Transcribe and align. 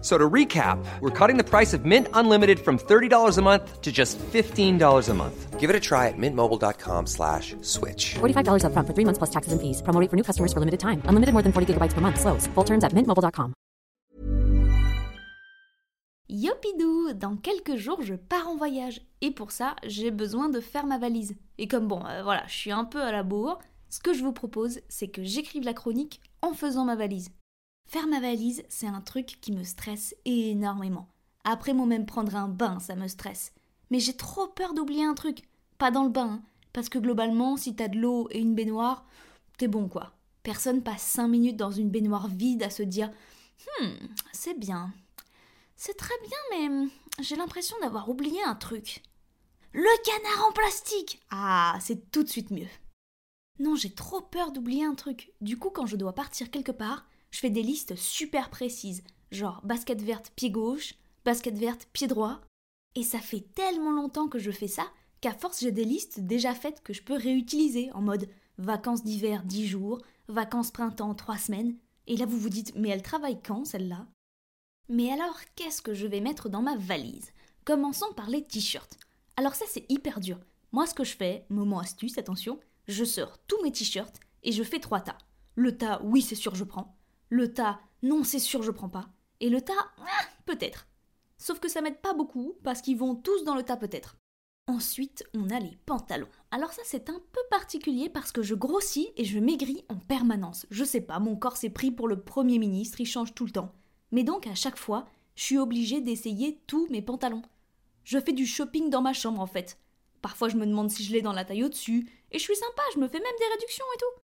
So 0.00 0.16
to 0.16 0.28
recap, 0.30 0.82
we're 1.00 1.10
cutting 1.10 1.36
the 1.36 1.44
price 1.44 1.74
of 1.74 1.84
Mint 1.84 2.08
Unlimited 2.14 2.58
from 2.58 2.78
$30 2.78 3.36
a 3.36 3.42
month 3.42 3.82
to 3.82 3.92
just 3.92 4.18
$15 4.18 5.08
a 5.08 5.14
month. 5.14 5.60
Give 5.60 5.68
it 5.68 5.76
a 5.76 5.80
try 5.80 6.08
at 6.08 6.16
mintmobile.com 6.16 7.06
slash 7.06 7.54
switch. 7.60 8.14
$45 8.14 8.64
upfront 8.64 8.86
for 8.86 8.94
three 8.94 9.04
months 9.04 9.18
plus 9.18 9.30
taxes 9.30 9.52
and 9.52 9.60
fees. 9.60 9.82
Promo 9.82 10.00
rate 10.00 10.08
for 10.08 10.16
new 10.16 10.24
customers 10.24 10.54
for 10.54 10.60
limited 10.60 10.80
time. 10.80 11.02
Unlimited 11.04 11.34
more 11.34 11.42
than 11.42 11.52
40 11.52 11.74
gigabytes 11.74 11.92
per 11.92 12.00
month. 12.00 12.18
Slows. 12.18 12.48
Full 12.54 12.64
terms 12.64 12.82
at 12.82 12.94
mintmobile.com. 12.94 13.52
Yopidou 16.32 17.12
Dans 17.12 17.36
quelques 17.36 17.76
jours, 17.76 18.00
je 18.02 18.14
pars 18.14 18.48
en 18.48 18.56
voyage. 18.56 19.00
Et 19.20 19.32
pour 19.32 19.50
ça, 19.50 19.74
j'ai 19.84 20.10
besoin 20.10 20.48
de 20.48 20.60
faire 20.60 20.86
ma 20.86 20.96
valise. 20.96 21.34
Et 21.58 21.66
comme 21.66 21.88
bon, 21.88 22.02
euh, 22.06 22.22
voilà, 22.22 22.44
je 22.46 22.54
suis 22.54 22.72
un 22.72 22.84
peu 22.84 23.02
à 23.02 23.12
la 23.12 23.22
bourre, 23.22 23.58
ce 23.90 23.98
que 23.98 24.14
je 24.14 24.22
vous 24.22 24.32
propose, 24.32 24.80
c'est 24.88 25.08
que 25.08 25.24
j'écrive 25.24 25.64
la 25.64 25.74
chronique 25.74 26.20
en 26.40 26.54
faisant 26.54 26.84
ma 26.84 26.94
valise. 26.94 27.30
Faire 27.90 28.06
ma 28.06 28.20
valise, 28.20 28.62
c'est 28.68 28.86
un 28.86 29.00
truc 29.00 29.40
qui 29.40 29.50
me 29.50 29.64
stresse 29.64 30.14
énormément. 30.24 31.08
Après 31.42 31.74
moi 31.74 31.86
même 31.86 32.06
prendre 32.06 32.36
un 32.36 32.46
bain, 32.46 32.78
ça 32.78 32.94
me 32.94 33.08
stresse. 33.08 33.52
Mais 33.90 33.98
j'ai 33.98 34.16
trop 34.16 34.46
peur 34.46 34.74
d'oublier 34.74 35.04
un 35.04 35.14
truc. 35.14 35.48
Pas 35.76 35.90
dans 35.90 36.04
le 36.04 36.08
bain, 36.08 36.34
hein, 36.34 36.42
parce 36.72 36.88
que 36.88 37.00
globalement, 37.00 37.56
si 37.56 37.74
t'as 37.74 37.88
de 37.88 37.98
l'eau 37.98 38.28
et 38.30 38.38
une 38.38 38.54
baignoire, 38.54 39.06
t'es 39.58 39.66
bon 39.66 39.88
quoi. 39.88 40.12
Personne 40.44 40.84
passe 40.84 41.02
5 41.02 41.26
minutes 41.26 41.56
dans 41.56 41.72
une 41.72 41.90
baignoire 41.90 42.28
vide 42.28 42.62
à 42.62 42.70
se 42.70 42.84
dire 42.84 43.10
Hmm, 43.80 43.88
c'est 44.30 44.56
bien. 44.56 44.92
C'est 45.74 45.96
très 45.96 46.14
bien, 46.22 46.68
mais 46.68 46.88
j'ai 47.18 47.34
l'impression 47.34 47.76
d'avoir 47.80 48.08
oublié 48.08 48.40
un 48.44 48.54
truc. 48.54 49.02
Le 49.72 50.04
canard 50.04 50.48
en 50.48 50.52
plastique 50.52 51.20
Ah, 51.32 51.76
c'est 51.80 52.12
tout 52.12 52.22
de 52.22 52.28
suite 52.28 52.52
mieux. 52.52 52.68
Non, 53.58 53.74
j'ai 53.74 53.92
trop 53.92 54.20
peur 54.20 54.52
d'oublier 54.52 54.84
un 54.84 54.94
truc. 54.94 55.32
Du 55.40 55.58
coup, 55.58 55.70
quand 55.70 55.86
je 55.86 55.96
dois 55.96 56.14
partir 56.14 56.52
quelque 56.52 56.70
part, 56.70 57.09
je 57.30 57.38
fais 57.38 57.50
des 57.50 57.62
listes 57.62 57.96
super 57.96 58.50
précises, 58.50 59.02
genre 59.30 59.60
basket 59.64 60.02
verte 60.02 60.32
pied 60.36 60.50
gauche, 60.50 60.94
basket 61.24 61.56
verte 61.56 61.88
pied 61.92 62.06
droit. 62.06 62.40
Et 62.96 63.02
ça 63.02 63.20
fait 63.20 63.44
tellement 63.54 63.92
longtemps 63.92 64.28
que 64.28 64.38
je 64.38 64.50
fais 64.50 64.68
ça 64.68 64.86
qu'à 65.20 65.32
force 65.32 65.60
j'ai 65.60 65.70
des 65.70 65.84
listes 65.84 66.20
déjà 66.20 66.54
faites 66.54 66.82
que 66.82 66.92
je 66.92 67.02
peux 67.02 67.16
réutiliser 67.16 67.92
en 67.92 68.00
mode 68.00 68.28
vacances 68.58 69.04
d'hiver 69.04 69.44
10 69.44 69.66
jours, 69.66 70.00
vacances 70.28 70.70
printemps 70.70 71.14
3 71.14 71.38
semaines. 71.38 71.76
Et 72.06 72.16
là 72.16 72.26
vous 72.26 72.38
vous 72.38 72.48
dites 72.48 72.74
mais 72.74 72.88
elle 72.88 73.02
travaille 73.02 73.40
quand 73.42 73.64
celle-là? 73.64 74.06
Mais 74.88 75.12
alors 75.12 75.38
qu'est-ce 75.54 75.82
que 75.82 75.94
je 75.94 76.06
vais 76.06 76.20
mettre 76.20 76.48
dans 76.48 76.62
ma 76.62 76.76
valise? 76.76 77.32
Commençons 77.64 78.12
par 78.16 78.28
les 78.28 78.42
t-shirts. 78.42 78.98
Alors 79.36 79.54
ça 79.54 79.66
c'est 79.68 79.86
hyper 79.88 80.20
dur. 80.20 80.40
Moi 80.72 80.86
ce 80.86 80.94
que 80.94 81.04
je 81.04 81.16
fais, 81.16 81.46
moment 81.48 81.78
astuce, 81.78 82.18
attention, 82.18 82.58
je 82.88 83.04
sors 83.04 83.38
tous 83.46 83.62
mes 83.62 83.72
t-shirts 83.72 84.18
et 84.42 84.52
je 84.52 84.62
fais 84.64 84.80
trois 84.80 85.00
tas. 85.00 85.18
Le 85.54 85.76
tas, 85.76 86.00
oui 86.02 86.22
c'est 86.22 86.34
sûr 86.34 86.54
je 86.54 86.64
prends. 86.64 86.96
Le 87.30 87.54
tas, 87.54 87.80
non, 88.02 88.24
c'est 88.24 88.40
sûr, 88.40 88.64
je 88.64 88.72
prends 88.72 88.88
pas. 88.88 89.08
Et 89.38 89.50
le 89.50 89.60
tas, 89.62 89.72
ah, 89.98 90.24
peut-être. 90.46 90.88
Sauf 91.38 91.60
que 91.60 91.68
ça 91.68 91.80
m'aide 91.80 92.00
pas 92.00 92.12
beaucoup, 92.12 92.56
parce 92.64 92.82
qu'ils 92.82 92.98
vont 92.98 93.14
tous 93.14 93.44
dans 93.44 93.54
le 93.54 93.62
tas 93.62 93.76
peut-être. 93.76 94.16
Ensuite, 94.66 95.24
on 95.32 95.48
a 95.48 95.60
les 95.60 95.78
pantalons. 95.86 96.28
Alors 96.50 96.72
ça, 96.72 96.82
c'est 96.84 97.08
un 97.08 97.20
peu 97.32 97.40
particulier 97.48 98.08
parce 98.08 98.32
que 98.32 98.42
je 98.42 98.56
grossis 98.56 99.10
et 99.16 99.24
je 99.24 99.38
maigris 99.38 99.84
en 99.88 99.96
permanence. 99.96 100.66
Je 100.70 100.82
sais 100.82 101.00
pas, 101.00 101.20
mon 101.20 101.36
corps 101.36 101.56
s'est 101.56 101.70
pris 101.70 101.92
pour 101.92 102.08
le 102.08 102.20
Premier 102.20 102.58
ministre, 102.58 103.00
il 103.00 103.06
change 103.06 103.32
tout 103.32 103.44
le 103.44 103.52
temps. 103.52 103.72
Mais 104.10 104.24
donc, 104.24 104.48
à 104.48 104.56
chaque 104.56 104.78
fois, 104.78 105.06
je 105.36 105.44
suis 105.44 105.58
obligée 105.58 106.00
d'essayer 106.00 106.60
tous 106.66 106.88
mes 106.90 107.00
pantalons. 107.00 107.42
Je 108.02 108.18
fais 108.18 108.32
du 108.32 108.44
shopping 108.44 108.90
dans 108.90 109.02
ma 109.02 109.12
chambre, 109.12 109.40
en 109.40 109.46
fait. 109.46 109.78
Parfois, 110.20 110.48
je 110.48 110.56
me 110.56 110.66
demande 110.66 110.90
si 110.90 111.04
je 111.04 111.12
l'ai 111.12 111.22
dans 111.22 111.32
la 111.32 111.44
taille 111.44 111.62
au-dessus, 111.62 112.08
et 112.32 112.38
je 112.38 112.44
suis 112.44 112.56
sympa, 112.56 112.82
je 112.92 112.98
me 112.98 113.06
fais 113.06 113.20
même 113.20 113.38
des 113.38 113.52
réductions 113.54 113.84
et 113.94 113.98
tout. 113.98 114.20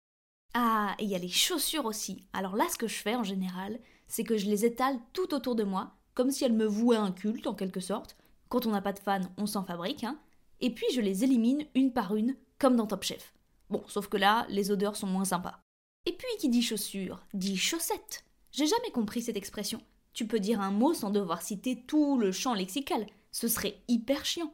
Ah, 0.53 0.95
et 0.99 1.05
il 1.05 1.09
y 1.09 1.15
a 1.15 1.19
les 1.19 1.29
chaussures 1.29 1.85
aussi. 1.85 2.27
Alors 2.33 2.55
là, 2.55 2.65
ce 2.71 2.77
que 2.77 2.87
je 2.87 3.01
fais 3.01 3.15
en 3.15 3.23
général, 3.23 3.79
c'est 4.07 4.23
que 4.23 4.37
je 4.37 4.45
les 4.45 4.65
étale 4.65 4.99
tout 5.11 5.33
autour 5.33 5.55
de 5.55 5.63
moi, 5.63 5.95
comme 6.13 6.31
si 6.31 6.43
elles 6.43 6.53
me 6.53 6.65
vouaient 6.65 6.97
un 6.97 7.11
culte 7.11 7.47
en 7.47 7.55
quelque 7.55 7.79
sorte. 7.79 8.15
Quand 8.49 8.67
on 8.67 8.71
n'a 8.71 8.81
pas 8.81 8.93
de 8.93 8.99
fans, 8.99 9.33
on 9.37 9.47
s'en 9.47 9.63
fabrique, 9.63 10.03
hein. 10.03 10.19
Et 10.61 10.69
puis 10.73 10.85
je 10.93 11.01
les 11.01 11.23
élimine 11.23 11.65
une 11.73 11.91
par 11.91 12.15
une, 12.15 12.35
comme 12.59 12.75
dans 12.75 12.85
Top 12.85 13.03
Chef. 13.03 13.33
Bon, 13.69 13.83
sauf 13.87 14.07
que 14.07 14.17
là, 14.17 14.45
les 14.49 14.69
odeurs 14.69 14.95
sont 14.95 15.07
moins 15.07 15.25
sympas. 15.25 15.59
Et 16.05 16.13
puis 16.13 16.27
qui 16.39 16.49
dit 16.49 16.61
chaussures, 16.61 17.25
dit 17.33 17.57
chaussettes. 17.57 18.23
J'ai 18.51 18.67
jamais 18.67 18.91
compris 18.91 19.23
cette 19.23 19.37
expression. 19.37 19.81
Tu 20.13 20.27
peux 20.27 20.39
dire 20.39 20.61
un 20.61 20.69
mot 20.69 20.93
sans 20.93 21.09
devoir 21.09 21.41
citer 21.41 21.81
tout 21.87 22.19
le 22.19 22.31
champ 22.31 22.53
lexical. 22.53 23.07
Ce 23.31 23.47
serait 23.47 23.81
hyper 23.87 24.25
chiant. 24.25 24.53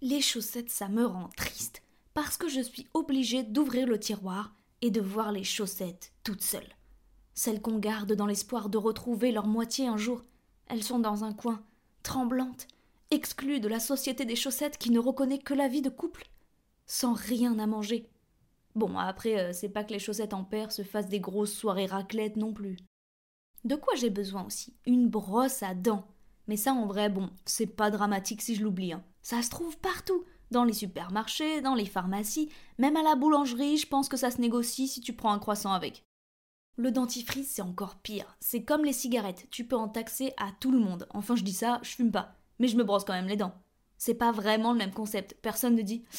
Les 0.00 0.22
chaussettes, 0.22 0.70
ça 0.70 0.88
me 0.88 1.04
rend 1.04 1.28
triste, 1.36 1.82
parce 2.14 2.38
que 2.38 2.48
je 2.48 2.62
suis 2.62 2.86
obligée 2.94 3.42
d'ouvrir 3.42 3.86
le 3.86 4.00
tiroir 4.00 4.54
et 4.82 4.90
de 4.90 5.00
voir 5.00 5.32
les 5.32 5.44
chaussettes 5.44 6.12
toutes 6.24 6.42
seules. 6.42 6.74
Celles 7.34 7.60
qu'on 7.60 7.78
garde 7.78 8.12
dans 8.12 8.26
l'espoir 8.26 8.68
de 8.68 8.78
retrouver 8.78 9.32
leur 9.32 9.46
moitié 9.46 9.86
un 9.86 9.96
jour. 9.96 10.22
Elles 10.68 10.82
sont 10.82 10.98
dans 10.98 11.24
un 11.24 11.32
coin, 11.32 11.62
tremblantes, 12.02 12.66
exclues 13.10 13.60
de 13.60 13.68
la 13.68 13.80
société 13.80 14.24
des 14.24 14.36
chaussettes 14.36 14.78
qui 14.78 14.90
ne 14.90 14.98
reconnaît 14.98 15.38
que 15.38 15.54
la 15.54 15.68
vie 15.68 15.82
de 15.82 15.90
couple, 15.90 16.28
sans 16.86 17.12
rien 17.14 17.58
à 17.58 17.66
manger. 17.66 18.08
Bon, 18.74 18.98
après, 18.98 19.38
euh, 19.38 19.52
c'est 19.52 19.68
pas 19.68 19.84
que 19.84 19.92
les 19.92 19.98
chaussettes 19.98 20.34
en 20.34 20.44
paire 20.44 20.72
se 20.72 20.82
fassent 20.82 21.08
des 21.08 21.20
grosses 21.20 21.54
soirées 21.54 21.86
raclettes 21.86 22.36
non 22.36 22.52
plus. 22.52 22.76
De 23.64 23.74
quoi 23.74 23.94
j'ai 23.96 24.10
besoin 24.10 24.44
aussi? 24.44 24.74
Une 24.86 25.08
brosse 25.08 25.62
à 25.62 25.74
dents. 25.74 26.06
Mais 26.46 26.56
ça, 26.56 26.72
en 26.72 26.86
vrai, 26.86 27.08
bon, 27.08 27.30
c'est 27.44 27.66
pas 27.66 27.90
dramatique 27.90 28.42
si 28.42 28.54
je 28.54 28.62
l'oublie. 28.62 28.92
Hein. 28.92 29.02
Ça 29.22 29.42
se 29.42 29.50
trouve 29.50 29.78
partout 29.78 30.24
dans 30.50 30.64
les 30.64 30.72
supermarchés, 30.72 31.60
dans 31.60 31.74
les 31.74 31.86
pharmacies, 31.86 32.50
même 32.78 32.96
à 32.96 33.02
la 33.02 33.14
boulangerie, 33.14 33.76
je 33.76 33.86
pense 33.86 34.08
que 34.08 34.16
ça 34.16 34.30
se 34.30 34.40
négocie 34.40 34.88
si 34.88 35.00
tu 35.00 35.12
prends 35.12 35.32
un 35.32 35.38
croissant 35.38 35.72
avec. 35.72 36.04
Le 36.76 36.90
dentifrice, 36.90 37.52
c'est 37.54 37.62
encore 37.62 37.96
pire. 37.96 38.36
C'est 38.38 38.62
comme 38.62 38.84
les 38.84 38.92
cigarettes, 38.92 39.46
tu 39.50 39.66
peux 39.66 39.76
en 39.76 39.88
taxer 39.88 40.34
à 40.36 40.50
tout 40.60 40.70
le 40.70 40.78
monde. 40.78 41.06
Enfin, 41.10 41.34
je 41.34 41.42
dis 41.42 41.54
ça, 41.54 41.80
je 41.82 41.90
fume 41.90 42.12
pas, 42.12 42.34
mais 42.58 42.68
je 42.68 42.76
me 42.76 42.84
brosse 42.84 43.04
quand 43.04 43.14
même 43.14 43.28
les 43.28 43.36
dents. 43.36 43.54
C'est 43.98 44.14
pas 44.14 44.30
vraiment 44.30 44.72
le 44.72 44.78
même 44.78 44.92
concept. 44.92 45.36
Personne 45.40 45.74
ne 45.74 45.82
dit 45.82 46.04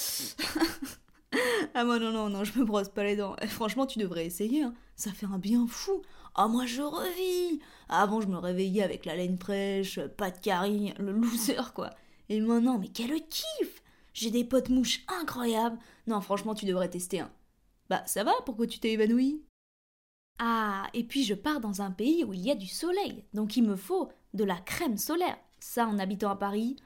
Ah 1.76 1.84
moi 1.84 2.00
non 2.00 2.12
non 2.12 2.30
non, 2.30 2.44
je 2.44 2.58
me 2.58 2.66
brosse 2.66 2.90
pas 2.90 3.04
les 3.04 3.16
dents. 3.16 3.36
Eh, 3.42 3.48
franchement, 3.48 3.86
tu 3.86 4.00
devrais 4.00 4.26
essayer 4.26 4.64
hein. 4.64 4.74
Ça 4.96 5.12
fait 5.12 5.28
un 5.28 5.38
bien 5.38 5.68
fou. 5.68 6.02
Ah 6.34 6.48
moi 6.48 6.66
je 6.66 6.82
revis. 6.82 7.60
Avant, 7.88 8.20
je 8.20 8.28
me 8.28 8.38
réveillais 8.38 8.82
avec 8.82 9.06
la 9.06 9.16
laine 9.16 9.38
fraîche, 9.38 10.00
pas 10.18 10.32
de 10.32 10.40
carie, 10.40 10.94
le 10.98 11.12
loser 11.12 11.74
quoi. 11.76 11.92
Et 12.30 12.40
maintenant, 12.40 12.80
mais 12.80 12.88
quel 12.88 13.12
kiff 13.28 13.84
j'ai 14.18 14.32
des 14.32 14.44
potes 14.44 14.70
mouches 14.70 15.04
incroyables. 15.08 15.78
Non, 16.08 16.22
franchement, 16.22 16.56
tu 16.56 16.66
devrais 16.66 16.90
tester 16.90 17.20
un. 17.20 17.32
Bah, 17.88 18.02
ça 18.08 18.24
va, 18.24 18.34
pourquoi 18.46 18.66
tu 18.66 18.80
t'es 18.80 18.94
évanoui 18.94 19.44
Ah, 20.40 20.88
et 20.96 21.04
puis 21.04 21.24
je 21.24 21.36
pars 21.36 21.60
dans 21.60 21.84
un 21.84 21.92
pays 21.92 22.24
où 22.24 22.34
il 22.34 22.42
y 22.42 22.50
a 22.50 22.56
du 22.56 22.66
soleil, 22.66 23.24
donc 23.36 23.58
il 23.58 23.64
me 23.64 23.76
faut 23.76 24.10
de 24.34 24.44
la 24.44 24.56
crème 24.56 24.98
solaire. 24.98 25.38
Ça, 25.60 25.86
en 25.86 26.00
habitant 26.00 26.32
à 26.32 26.36
Paris, 26.36 26.78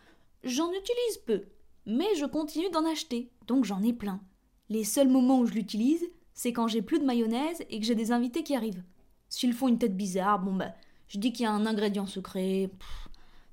j'en 0.43 0.69
utilise 0.71 1.17
peu. 1.25 1.45
Mais 1.85 2.15
je 2.15 2.25
continue 2.25 2.69
d'en 2.69 2.85
acheter, 2.85 3.31
donc 3.47 3.63
j'en 3.63 3.81
ai 3.81 3.93
plein. 3.93 4.19
Les 4.67 4.83
seuls 4.83 5.07
moments 5.07 5.39
où 5.39 5.45
je 5.45 5.53
l'utilise, 5.53 6.05
c'est 6.33 6.51
quand 6.51 6.67
j'ai 6.67 6.81
plus 6.81 6.99
de 6.99 7.05
mayonnaise 7.05 7.63
et 7.69 7.79
que 7.79 7.85
j'ai 7.85 7.95
des 7.95 8.11
invités 8.11 8.43
qui 8.43 8.57
arrivent. 8.57 8.83
S'ils 9.29 9.53
font 9.53 9.69
une 9.69 9.79
tête 9.79 9.95
bizarre, 9.95 10.39
bon 10.39 10.53
bah, 10.53 10.73
je 11.07 11.17
dis 11.17 11.31
qu'il 11.31 11.43
y 11.43 11.47
a 11.47 11.53
un 11.53 11.65
ingrédient 11.65 12.07
secret, 12.07 12.69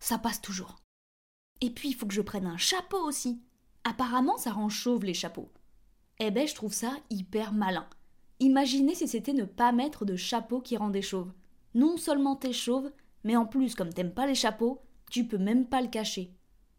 ça 0.01 0.19
passe 0.19 0.41
toujours. 0.41 0.81
Et 1.61 1.71
puis 1.71 1.91
il 1.91 1.95
faut 1.95 2.07
que 2.07 2.15
je 2.15 2.23
prenne 2.23 2.47
un 2.47 2.57
chapeau 2.57 2.99
aussi. 2.99 3.41
Apparemment, 3.85 4.37
ça 4.37 4.53
rend 4.53 4.69
chauve 4.69 5.05
les 5.05 5.15
chapeaux. 5.15 5.51
Eh 6.19 6.31
ben, 6.31 6.47
je 6.47 6.55
trouve 6.55 6.73
ça 6.73 6.93
hyper 7.11 7.53
malin. 7.53 7.87
Imaginez 8.41 8.95
si 8.95 9.09
c'était 9.09 9.33
ne 9.33 9.45
pas 9.45 9.73
mettre 9.73 10.05
de 10.05 10.17
chapeau 10.17 10.61
qui 10.61 10.77
rendait 10.77 11.03
chauve. 11.03 11.33
Non 11.75 11.97
seulement 11.97 12.37
t'es 12.37 12.53
chauve, 12.53 12.91
mais 13.25 13.37
en 13.37 13.47
plus, 13.47 13.75
comme 13.75 13.93
t'aimes 13.93 14.15
pas 14.15 14.27
les 14.27 14.35
chapeaux, 14.35 14.81
tu 15.11 15.27
peux 15.27 15.39
même 15.39 15.67
pas 15.67 15.81
le 15.81 15.89
cacher. 15.89 16.33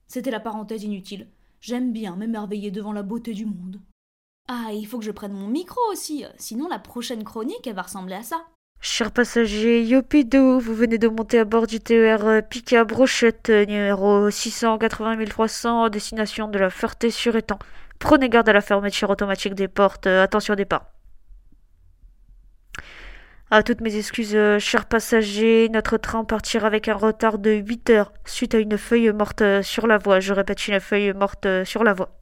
C'était 0.07 0.31
la 0.31 0.39
parenthèse 0.39 0.83
inutile. 0.83 1.29
J'aime 1.61 1.91
bien 1.91 2.15
m'émerveiller 2.15 2.71
devant 2.71 2.93
la 2.93 3.03
beauté 3.03 3.33
du 3.33 3.45
monde. 3.45 3.81
Ah, 4.47 4.71
il 4.73 4.87
faut 4.87 4.97
que 4.97 5.05
je 5.05 5.11
prenne 5.11 5.33
mon 5.33 5.47
micro 5.47 5.79
aussi, 5.91 6.23
sinon 6.37 6.67
la 6.67 6.79
prochaine 6.79 7.23
chronique, 7.23 7.67
elle 7.67 7.75
va 7.75 7.83
ressembler 7.83 8.15
à 8.15 8.23
ça. 8.23 8.47
Chers 8.81 9.11
passagers, 9.11 9.83
Yopidou, 9.83 10.59
vous 10.59 10.73
venez 10.73 10.97
de 10.97 11.09
monter 11.09 11.39
à 11.39 11.43
bord 11.43 11.67
du 11.67 11.81
TER 11.81 12.41
Pika 12.49 12.85
Brochette, 12.85 13.49
numéro 13.49 14.29
680 14.29 15.25
300, 15.25 15.89
destination 15.89 16.47
de 16.47 16.57
la 16.57 16.69
Ferté-sur-Étang. 16.69 17.59
Prenez 17.99 18.29
garde 18.29 18.47
à 18.47 18.53
la 18.53 18.61
fermeture 18.61 19.09
automatique 19.09 19.53
des 19.53 19.67
portes. 19.67 20.07
Attention 20.07 20.55
départ. 20.55 20.85
À 23.51 23.63
toutes 23.63 23.81
mes 23.81 23.97
excuses, 23.97 24.37
chers 24.59 24.85
passagers, 24.85 25.67
notre 25.67 25.97
train 25.97 26.23
partira 26.23 26.65
avec 26.65 26.87
un 26.87 26.95
retard 26.95 27.37
de 27.37 27.51
8 27.51 27.89
heures 27.89 28.13
suite 28.25 28.55
à 28.55 28.59
une 28.59 28.77
feuille 28.77 29.11
morte 29.11 29.43
sur 29.61 29.87
la 29.87 29.97
voie. 29.97 30.21
Je 30.21 30.33
répète, 30.33 30.69
une 30.69 30.79
feuille 30.79 31.11
morte 31.11 31.65
sur 31.65 31.83
la 31.83 31.93
voie. 31.93 32.17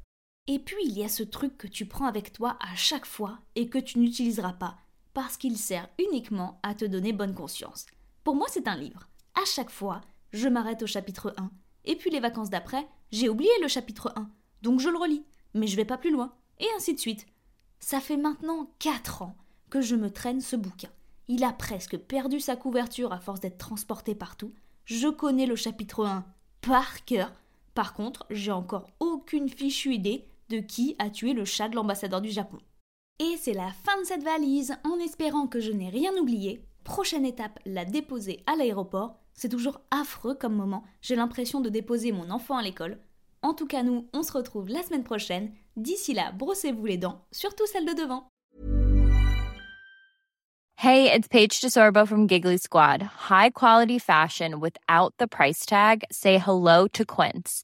Et 0.48 0.58
puis 0.58 0.78
il 0.86 0.98
y 0.98 1.04
a 1.04 1.10
ce 1.10 1.24
truc 1.24 1.56
que 1.58 1.68
tu 1.68 1.86
prends 1.86 2.08
avec 2.08 2.32
toi 2.32 2.58
à 2.62 2.76
chaque 2.76 3.06
fois 3.06 3.40
et 3.56 3.70
que 3.70 3.78
tu 3.78 4.00
n'utiliseras 4.00 4.54
pas, 4.54 4.78
parce 5.18 5.36
qu'il 5.36 5.58
sert 5.58 5.90
uniquement 5.98 6.60
à 6.62 6.76
te 6.76 6.86
donner 6.86 7.12
bonne 7.12 7.34
conscience. 7.34 7.88
Pour 8.24 8.36
moi, 8.36 8.46
c'est 8.52 8.68
un 8.68 8.78
livre. 8.78 9.10
À 9.34 9.44
chaque 9.48 9.72
fois, 9.72 10.02
je 10.32 10.48
m'arrête 10.48 10.84
au 10.84 10.86
chapitre 10.86 11.34
1. 11.38 11.50
Et 11.86 11.96
puis 11.96 12.12
les 12.12 12.20
vacances 12.20 12.52
d'après, 12.52 12.88
j'ai 13.12 13.28
oublié 13.28 13.50
le 13.64 13.68
chapitre 13.68 14.14
1. 14.16 14.30
Donc 14.62 14.80
je 14.80 14.90
le 14.90 14.98
relis. 15.00 15.26
Mais 15.56 15.66
je 15.66 15.76
vais 15.76 15.86
pas 15.86 15.98
plus 15.98 16.12
loin. 16.12 16.36
Et 16.60 16.68
ainsi 16.76 16.94
de 16.94 17.00
suite. 17.00 17.26
Ça 17.80 18.00
fait 18.00 18.16
maintenant 18.16 18.70
4 18.78 19.24
ans 19.24 19.36
que 19.72 19.82
je 19.82 19.96
me 19.96 20.12
traîne 20.12 20.40
ce 20.40 20.56
bouquin. 20.56 20.92
Il 21.28 21.44
a 21.44 21.52
presque 21.52 21.98
perdu 21.98 22.40
sa 22.40 22.56
couverture 22.56 23.12
à 23.12 23.20
force 23.20 23.40
d'être 23.40 23.58
transporté 23.58 24.14
partout. 24.14 24.54
Je 24.86 25.08
connais 25.08 25.48
le 25.48 25.56
chapitre 25.56 26.06
1 26.06 26.28
par 26.62 27.06
cœur. 27.06 27.32
Par 27.74 27.96
contre, 27.96 28.28
j'ai 28.30 28.52
encore 28.52 28.92
aucune 29.00 29.50
fichue 29.50 29.96
idée 29.96 30.28
de 30.50 30.60
qui 30.60 30.96
a 31.00 31.10
tué 31.10 31.34
le 31.34 31.44
chat 31.44 31.70
de 31.70 31.76
l'ambassadeur 31.76 32.22
du 32.22 32.30
Japon. 32.30 32.60
Et 33.20 33.36
c'est 33.42 33.54
la 33.54 33.72
fin 33.72 34.00
de 34.00 34.06
cette 34.06 34.24
valise, 34.24 34.76
en 34.84 35.00
espérant 35.00 35.48
que 35.48 35.60
je 35.60 35.72
n'ai 35.72 35.90
rien 35.90 36.16
oublié. 36.18 36.64
Prochaine 36.84 37.26
étape, 37.26 37.60
la 37.66 37.84
déposer 37.84 38.44
à 38.46 38.56
l'aéroport. 38.56 39.18
C'est 39.34 39.50
toujours 39.50 39.82
affreux 39.90 40.36
comme 40.36 40.56
moment, 40.56 40.84
j'ai 41.02 41.16
l'impression 41.16 41.60
de 41.60 41.70
déposer 41.70 42.12
mon 42.12 42.30
enfant 42.30 42.58
à 42.58 42.62
l'école. 42.62 43.00
En 43.42 43.56
tout 43.56 43.66
cas, 43.66 43.82
nous, 43.82 44.08
on 44.14 44.22
se 44.22 44.32
retrouve 44.32 44.70
la 44.70 44.84
semaine 44.84 45.04
prochaine. 45.04 45.52
D'ici 45.76 46.14
là, 46.14 46.32
brossez-vous 46.32 46.86
les 46.86 46.98
dents, 46.98 47.26
surtout 47.32 47.66
celles 47.66 47.86
de 47.86 47.94
devant. 47.94 48.28
Hey, 50.76 51.12
it's 51.12 51.28
Paige 51.28 51.60
DeSorbo 51.60 52.08
from 52.08 52.28
Giggly 52.28 52.60
Squad. 52.60 53.02
High 53.32 53.50
quality 53.50 53.98
fashion 53.98 54.60
without 54.60 55.12
the 55.18 55.28
price 55.28 55.66
tag. 55.66 56.04
Say 56.12 56.38
hello 56.38 56.88
to 56.90 57.04
Quince. 57.04 57.64